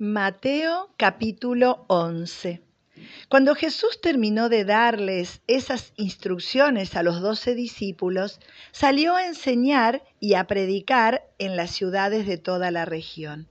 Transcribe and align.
Mateo 0.00 0.90
capítulo 0.96 1.84
11. 1.88 2.62
Cuando 3.28 3.56
Jesús 3.56 4.00
terminó 4.00 4.48
de 4.48 4.64
darles 4.64 5.42
esas 5.48 5.92
instrucciones 5.96 6.94
a 6.94 7.02
los 7.02 7.20
doce 7.20 7.56
discípulos, 7.56 8.38
salió 8.70 9.16
a 9.16 9.26
enseñar 9.26 10.04
y 10.20 10.34
a 10.34 10.46
predicar 10.46 11.24
en 11.38 11.56
las 11.56 11.72
ciudades 11.72 12.28
de 12.28 12.38
toda 12.38 12.70
la 12.70 12.84
región. 12.84 13.48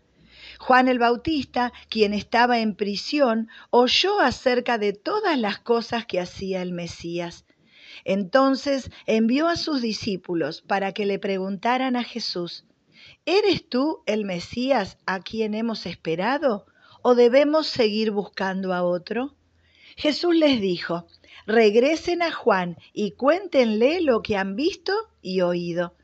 Juan 0.57 0.88
el 0.88 0.99
Bautista, 0.99 1.73
quien 1.89 2.13
estaba 2.13 2.59
en 2.59 2.75
prisión, 2.75 3.49
oyó 3.69 4.21
acerca 4.21 4.77
de 4.77 4.93
todas 4.93 5.37
las 5.37 5.59
cosas 5.59 6.05
que 6.05 6.21
hacía 6.21 6.61
el 6.61 6.71
Mesías. 6.71 7.43
Entonces 8.05 8.89
envió 9.05 9.49
a 9.49 9.57
sus 9.57 9.81
discípulos 9.81 10.61
para 10.61 10.93
que 10.93 11.05
le 11.05 11.19
preguntaran 11.19 11.97
a 11.97 12.05
Jesús, 12.05 12.63
¿Eres 13.25 13.67
tú 13.67 14.03
el 14.05 14.25
Mesías 14.25 14.97
a 15.05 15.19
quien 15.19 15.53
hemos 15.53 15.85
esperado 15.85 16.66
o 17.02 17.15
debemos 17.15 17.67
seguir 17.67 18.11
buscando 18.11 18.73
a 18.73 18.83
otro? 18.83 19.35
Jesús 19.95 20.35
les 20.35 20.61
dijo, 20.61 21.07
regresen 21.45 22.21
a 22.21 22.31
Juan 22.31 22.77
y 22.93 23.11
cuéntenle 23.11 24.02
lo 24.02 24.21
que 24.21 24.38
han 24.38 24.55
visto 24.55 24.93
y 25.21 25.41
oído. 25.41 25.95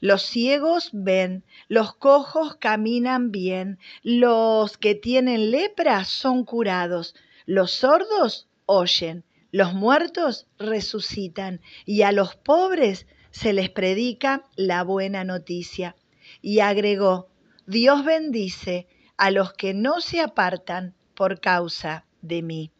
Los 0.00 0.22
ciegos 0.22 0.90
ven, 0.92 1.44
los 1.68 1.94
cojos 1.94 2.56
caminan 2.56 3.30
bien, 3.30 3.78
los 4.02 4.76
que 4.76 4.94
tienen 4.94 5.50
lepra 5.50 6.04
son 6.04 6.44
curados, 6.44 7.14
los 7.46 7.70
sordos 7.70 8.48
oyen, 8.66 9.24
los 9.52 9.74
muertos 9.74 10.46
resucitan 10.58 11.60
y 11.84 12.02
a 12.02 12.12
los 12.12 12.36
pobres 12.36 13.06
se 13.30 13.52
les 13.52 13.70
predica 13.70 14.44
la 14.56 14.82
buena 14.82 15.24
noticia 15.24 15.96
y 16.40 16.60
agregó, 16.60 17.28
Dios 17.66 18.04
bendice 18.04 18.86
a 19.16 19.30
los 19.30 19.52
que 19.52 19.74
no 19.74 20.00
se 20.00 20.20
apartan 20.20 20.94
por 21.14 21.40
causa 21.40 22.04
de 22.22 22.42
mí. 22.42 22.72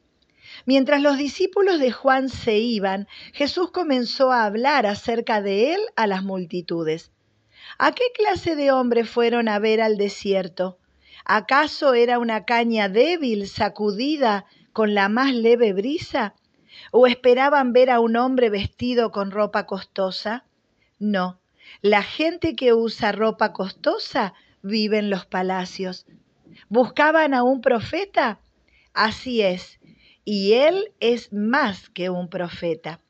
Mientras 0.65 1.03
los 1.03 1.19
discípulos 1.19 1.79
de 1.81 1.91
Juan 1.91 2.29
se 2.29 2.59
iban, 2.59 3.09
Jesús 3.33 3.71
comenzó 3.71 4.33
a 4.33 4.45
hablar 4.45 4.87
acerca 4.87 5.43
de 5.43 5.75
él 5.75 5.81
a 5.97 6.07
las 6.07 6.23
multitudes. 6.23 7.11
¿A 7.79 7.93
qué 7.93 8.05
clase 8.15 8.55
de 8.55 8.71
hombre 8.71 9.05
fueron 9.05 9.49
a 9.49 9.59
ver 9.59 9.81
al 9.81 9.97
desierto? 9.97 10.79
¿Acaso 11.25 11.95
era 11.95 12.19
una 12.19 12.45
caña 12.45 12.89
débil 12.89 13.49
sacudida 13.49 14.45
con 14.73 14.95
la 14.95 15.09
más 15.09 15.35
leve 15.35 15.73
brisa? 15.73 16.35
¿O 16.93 17.07
esperaban 17.07 17.73
ver 17.73 17.91
a 17.91 18.01
un 18.01 18.17
hombre 18.17 18.51
vestido 18.51 19.11
con 19.11 19.31
ropa 19.31 19.67
costosa? 19.67 20.45
No, 20.99 21.41
la 21.83 22.03
gente 22.03 22.55
que 22.55 22.73
usa 22.73 23.13
ropa 23.13 23.53
costosa 23.53 24.35
vive 24.63 24.99
en 24.99 25.11
los 25.11 25.27
palacios. 25.27 26.07
¿Buscaban 26.69 27.35
a 27.35 27.43
un 27.43 27.61
profeta? 27.61 28.41
Así 28.93 29.43
es, 29.43 29.79
y 30.25 30.55
él 30.55 30.93
es 31.01 31.33
más 31.33 31.89
que 31.91 32.11
un 32.11 32.29
profeta. 32.29 33.01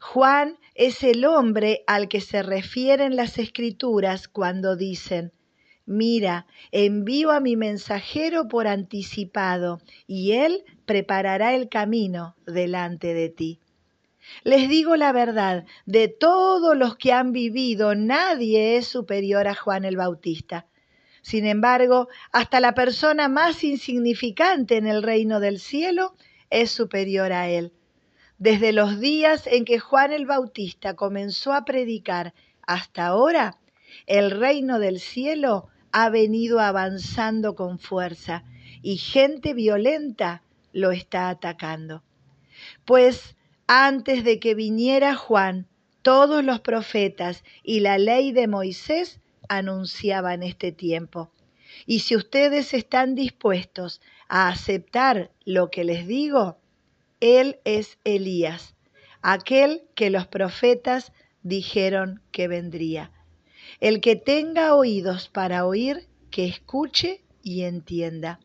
Juan 0.00 0.58
es 0.74 1.02
el 1.02 1.24
hombre 1.24 1.84
al 1.86 2.08
que 2.08 2.20
se 2.20 2.42
refieren 2.42 3.16
las 3.16 3.38
escrituras 3.38 4.28
cuando 4.28 4.76
dicen, 4.76 5.32
Mira, 5.86 6.46
envío 6.70 7.32
a 7.32 7.40
mi 7.40 7.56
mensajero 7.56 8.48
por 8.48 8.66
anticipado, 8.66 9.80
y 10.06 10.32
él 10.32 10.64
preparará 10.84 11.54
el 11.54 11.68
camino 11.68 12.36
delante 12.46 13.12
de 13.12 13.28
ti. 13.28 13.59
Les 14.44 14.68
digo 14.68 14.96
la 14.96 15.12
verdad, 15.12 15.64
de 15.86 16.08
todos 16.08 16.76
los 16.76 16.96
que 16.96 17.12
han 17.12 17.32
vivido, 17.32 17.94
nadie 17.94 18.76
es 18.76 18.86
superior 18.86 19.48
a 19.48 19.54
Juan 19.54 19.84
el 19.84 19.96
Bautista. 19.96 20.66
Sin 21.22 21.46
embargo, 21.46 22.08
hasta 22.32 22.60
la 22.60 22.74
persona 22.74 23.28
más 23.28 23.62
insignificante 23.62 24.76
en 24.76 24.86
el 24.86 25.02
reino 25.02 25.40
del 25.40 25.58
cielo 25.60 26.14
es 26.48 26.70
superior 26.70 27.32
a 27.32 27.48
él. 27.48 27.72
Desde 28.38 28.72
los 28.72 29.00
días 29.00 29.46
en 29.46 29.66
que 29.66 29.78
Juan 29.78 30.12
el 30.12 30.24
Bautista 30.24 30.94
comenzó 30.94 31.52
a 31.52 31.64
predicar 31.64 32.32
hasta 32.62 33.06
ahora, 33.06 33.58
el 34.06 34.30
reino 34.30 34.78
del 34.78 34.98
cielo 34.98 35.68
ha 35.92 36.08
venido 36.08 36.60
avanzando 36.60 37.54
con 37.54 37.78
fuerza 37.78 38.44
y 38.82 38.96
gente 38.96 39.52
violenta 39.52 40.42
lo 40.72 40.90
está 40.90 41.28
atacando. 41.28 42.02
Pues 42.84 43.36
antes 43.72 44.24
de 44.24 44.40
que 44.40 44.56
viniera 44.56 45.14
Juan, 45.14 45.68
todos 46.02 46.42
los 46.42 46.58
profetas 46.58 47.44
y 47.62 47.78
la 47.78 47.98
ley 47.98 48.32
de 48.32 48.48
Moisés 48.48 49.20
anunciaban 49.48 50.42
este 50.42 50.72
tiempo. 50.72 51.30
Y 51.86 52.00
si 52.00 52.16
ustedes 52.16 52.74
están 52.74 53.14
dispuestos 53.14 54.00
a 54.28 54.48
aceptar 54.48 55.30
lo 55.44 55.70
que 55.70 55.84
les 55.84 56.08
digo, 56.08 56.58
Él 57.20 57.60
es 57.64 57.98
Elías, 58.02 58.74
aquel 59.22 59.84
que 59.94 60.10
los 60.10 60.26
profetas 60.26 61.12
dijeron 61.44 62.22
que 62.32 62.48
vendría. 62.48 63.12
El 63.78 64.00
que 64.00 64.16
tenga 64.16 64.74
oídos 64.74 65.28
para 65.28 65.64
oír, 65.64 66.08
que 66.32 66.44
escuche 66.44 67.22
y 67.44 67.62
entienda. 67.62 68.40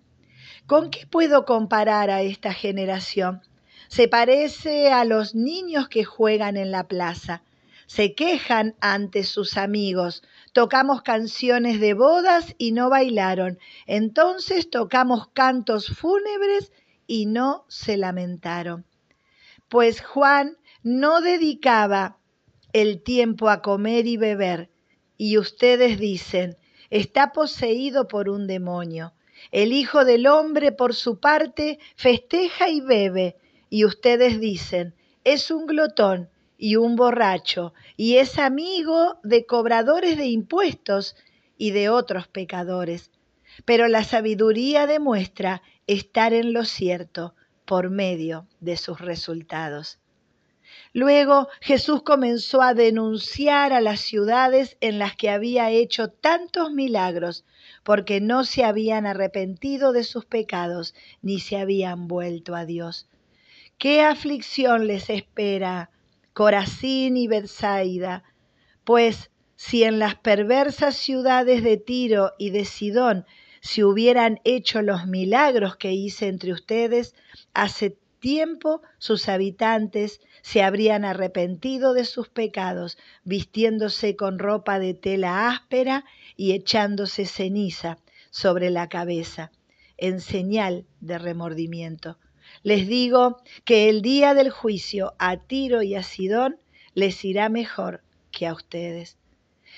¿Con 0.67 0.91
qué 0.91 1.07
puedo 1.07 1.45
comparar 1.45 2.11
a 2.11 2.21
esta 2.21 2.53
generación? 2.53 3.41
Se 3.87 4.07
parece 4.07 4.91
a 4.91 5.05
los 5.05 5.35
niños 5.35 5.87
que 5.89 6.03
juegan 6.03 6.57
en 6.57 6.71
la 6.71 6.87
plaza. 6.87 7.43
Se 7.87 8.15
quejan 8.15 8.75
ante 8.79 9.23
sus 9.23 9.57
amigos. 9.57 10.23
Tocamos 10.53 11.01
canciones 11.01 11.79
de 11.79 11.93
bodas 11.93 12.55
y 12.57 12.71
no 12.71 12.89
bailaron. 12.89 13.59
Entonces 13.85 14.69
tocamos 14.69 15.27
cantos 15.33 15.87
fúnebres 15.87 16.71
y 17.07 17.27
no 17.27 17.65
se 17.67 17.97
lamentaron. 17.97 18.85
Pues 19.69 20.01
Juan 20.01 20.57
no 20.83 21.21
dedicaba 21.21 22.17
el 22.73 23.01
tiempo 23.01 23.49
a 23.49 23.61
comer 23.61 24.05
y 24.05 24.17
beber, 24.17 24.69
y 25.17 25.37
ustedes 25.37 25.97
dicen, 25.97 26.57
está 26.89 27.31
poseído 27.31 28.07
por 28.07 28.29
un 28.29 28.47
demonio. 28.47 29.13
El 29.51 29.73
Hijo 29.73 30.05
del 30.05 30.27
Hombre, 30.27 30.71
por 30.71 30.93
su 30.93 31.19
parte, 31.19 31.79
festeja 31.95 32.69
y 32.69 32.81
bebe, 32.81 33.37
y 33.75 33.83
ustedes 33.83 34.39
dicen, 34.39 34.95
es 35.25 35.51
un 35.51 35.65
glotón 35.65 36.29
y 36.57 36.77
un 36.77 36.95
borracho 36.95 37.73
y 37.97 38.15
es 38.19 38.39
amigo 38.39 39.19
de 39.21 39.45
cobradores 39.45 40.15
de 40.15 40.27
impuestos 40.27 41.17
y 41.57 41.71
de 41.71 41.89
otros 41.89 42.29
pecadores. 42.29 43.11
Pero 43.65 43.89
la 43.89 44.05
sabiduría 44.05 44.87
demuestra 44.87 45.61
estar 45.87 46.31
en 46.31 46.53
lo 46.53 46.63
cierto 46.63 47.35
por 47.65 47.89
medio 47.89 48.47
de 48.61 48.77
sus 48.77 49.01
resultados. 49.01 49.99
Luego 50.93 51.49
Jesús 51.59 52.01
comenzó 52.01 52.61
a 52.61 52.73
denunciar 52.73 53.73
a 53.73 53.81
las 53.81 53.99
ciudades 53.99 54.77
en 54.79 54.99
las 54.99 55.17
que 55.17 55.29
había 55.29 55.69
hecho 55.69 56.07
tantos 56.07 56.71
milagros, 56.71 57.43
porque 57.83 58.21
no 58.21 58.45
se 58.45 58.63
habían 58.63 59.05
arrepentido 59.05 59.91
de 59.91 60.05
sus 60.05 60.23
pecados 60.23 60.95
ni 61.21 61.41
se 61.41 61.57
habían 61.57 62.07
vuelto 62.07 62.55
a 62.55 62.63
Dios. 62.63 63.09
¿Qué 63.77 64.01
aflicción 64.01 64.87
les 64.87 65.09
espera, 65.09 65.89
Corazín 66.31 67.17
y 67.17 67.27
Bethsaida? 67.27 68.23
Pues 68.85 69.31
si 69.57 69.83
en 69.83 69.99
las 69.99 70.15
perversas 70.15 70.95
ciudades 70.95 71.61
de 71.61 71.75
Tiro 71.75 72.31
y 72.37 72.51
de 72.51 72.63
Sidón 72.63 73.25
se 73.59 73.83
hubieran 73.83 74.39
hecho 74.45 74.81
los 74.81 75.07
milagros 75.07 75.75
que 75.75 75.91
hice 75.91 76.29
entre 76.29 76.53
ustedes, 76.53 77.15
hace 77.53 77.97
tiempo 78.19 78.81
sus 78.97 79.27
habitantes 79.27 80.21
se 80.41 80.63
habrían 80.63 81.03
arrepentido 81.03 81.93
de 81.93 82.05
sus 82.05 82.29
pecados, 82.29 82.97
vistiéndose 83.25 84.15
con 84.15 84.39
ropa 84.39 84.79
de 84.79 84.93
tela 84.93 85.49
áspera 85.49 86.05
y 86.37 86.53
echándose 86.53 87.25
ceniza 87.25 87.97
sobre 88.29 88.69
la 88.69 88.87
cabeza, 88.87 89.51
en 89.97 90.21
señal 90.21 90.85
de 91.01 91.17
remordimiento. 91.17 92.17
Les 92.65 92.87
digo 92.87 93.43
que 93.63 93.89
el 93.89 94.01
día 94.01 94.33
del 94.33 94.49
juicio 94.49 95.13
a 95.19 95.37
Tiro 95.37 95.83
y 95.83 95.93
a 95.93 96.01
Sidón 96.01 96.57
les 96.95 97.23
irá 97.23 97.47
mejor 97.47 98.01
que 98.31 98.47
a 98.47 98.53
ustedes. 98.53 99.19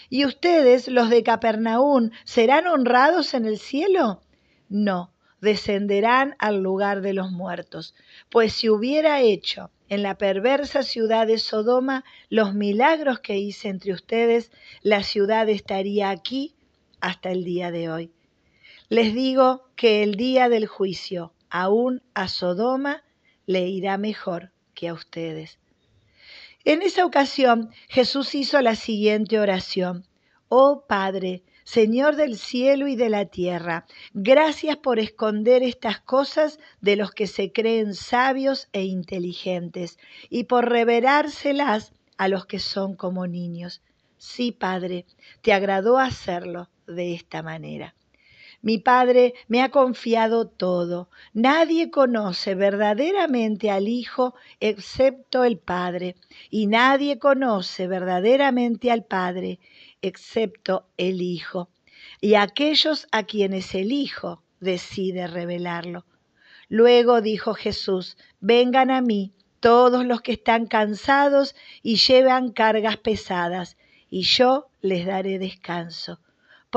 ¿Y 0.09 0.23
ustedes, 0.23 0.87
los 0.87 1.09
de 1.09 1.21
Capernaún, 1.21 2.13
serán 2.23 2.65
honrados 2.65 3.33
en 3.33 3.43
el 3.43 3.59
cielo? 3.59 4.21
No, 4.69 5.11
descenderán 5.41 6.37
al 6.39 6.63
lugar 6.63 7.01
de 7.01 7.11
los 7.11 7.29
muertos. 7.29 7.93
Pues 8.29 8.53
si 8.53 8.69
hubiera 8.69 9.19
hecho 9.19 9.69
en 9.89 10.01
la 10.01 10.17
perversa 10.17 10.81
ciudad 10.81 11.27
de 11.27 11.39
Sodoma 11.39 12.05
los 12.29 12.53
milagros 12.53 13.19
que 13.19 13.37
hice 13.37 13.67
entre 13.67 13.91
ustedes, 13.91 14.49
la 14.81 15.03
ciudad 15.03 15.49
estaría 15.49 16.09
aquí 16.09 16.55
hasta 17.01 17.31
el 17.31 17.43
día 17.43 17.69
de 17.69 17.89
hoy. 17.89 18.11
Les 18.87 19.13
digo 19.13 19.65
que 19.75 20.03
el 20.03 20.15
día 20.15 20.47
del 20.47 20.67
juicio 20.67 21.33
aún 21.49 22.01
a 22.13 22.27
Sodoma 22.27 23.03
le 23.45 23.67
irá 23.67 23.97
mejor 23.97 24.51
que 24.73 24.87
a 24.89 24.93
ustedes. 24.93 25.59
En 26.65 26.81
esa 26.81 27.05
ocasión 27.05 27.71
Jesús 27.87 28.35
hizo 28.35 28.61
la 28.61 28.75
siguiente 28.75 29.39
oración. 29.39 30.05
Oh 30.49 30.85
Padre, 30.87 31.43
Señor 31.63 32.15
del 32.15 32.37
cielo 32.37 32.87
y 32.87 32.95
de 32.95 33.09
la 33.09 33.25
tierra, 33.25 33.85
gracias 34.13 34.77
por 34.77 34.99
esconder 34.99 35.63
estas 35.63 35.99
cosas 35.99 36.59
de 36.79 36.95
los 36.95 37.11
que 37.11 37.27
se 37.27 37.51
creen 37.51 37.93
sabios 37.93 38.69
e 38.71 38.83
inteligentes 38.83 39.99
y 40.29 40.45
por 40.45 40.69
revelárselas 40.69 41.91
a 42.17 42.29
los 42.29 42.45
que 42.45 42.59
son 42.59 42.95
como 42.95 43.27
niños. 43.27 43.81
Sí, 44.17 44.53
Padre, 44.53 45.05
te 45.41 45.51
agradó 45.51 45.99
hacerlo 45.99 46.69
de 46.87 47.13
esta 47.13 47.43
manera. 47.43 47.96
Mi 48.67 48.79
Padre 48.79 49.33
me 49.47 49.61
ha 49.61 49.69
confiado 49.69 50.49
todo. 50.49 51.09
Nadie 51.33 51.89
conoce 51.89 52.53
verdaderamente 52.53 53.71
al 53.71 53.87
Hijo 53.87 54.35
excepto 54.59 55.45
el 55.45 55.57
Padre, 55.57 56.17
y 56.49 56.67
nadie 56.67 57.17
conoce 57.17 57.87
verdaderamente 57.87 58.91
al 58.91 59.05
Padre 59.05 59.61
excepto 60.01 60.89
el 60.97 61.21
Hijo, 61.21 61.69
y 62.19 62.33
aquellos 62.33 63.07
a 63.13 63.23
quienes 63.23 63.73
el 63.73 63.93
Hijo 63.93 64.43
decide 64.59 65.27
revelarlo. 65.27 66.05
Luego 66.67 67.21
dijo 67.21 67.53
Jesús, 67.53 68.17
vengan 68.41 68.91
a 68.91 68.99
mí 68.99 69.31
todos 69.61 70.05
los 70.05 70.19
que 70.19 70.33
están 70.33 70.65
cansados 70.65 71.55
y 71.83 71.95
llevan 71.95 72.51
cargas 72.51 72.97
pesadas, 72.97 73.77
y 74.09 74.23
yo 74.23 74.67
les 74.81 75.05
daré 75.05 75.39
descanso. 75.39 76.19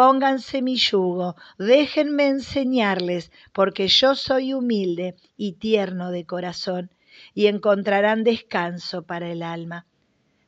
Pónganse 0.03 0.63
mi 0.63 0.77
yugo, 0.87 1.37
déjenme 1.59 2.25
enseñarles, 2.29 3.31
porque 3.53 3.87
yo 3.87 4.15
soy 4.15 4.55
humilde 4.55 5.15
y 5.37 5.49
tierno 5.67 6.11
de 6.11 6.25
corazón, 6.25 6.91
y 7.35 7.49
encontrarán 7.49 8.25
descanso 8.25 9.03
para 9.03 9.31
el 9.31 9.43
alma. 9.43 9.87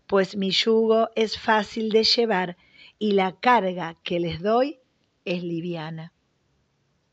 Pues 0.07 0.37
mi 0.39 0.53
yugo 0.53 1.11
es 1.17 1.39
fácil 1.39 1.91
de 1.91 2.05
llevar 2.05 2.57
y 2.99 3.13
la 3.13 3.33
carga 3.33 3.99
que 4.03 4.21
les 4.21 4.41
doy 4.41 4.81
es 5.27 5.43
liviana. 5.43 6.15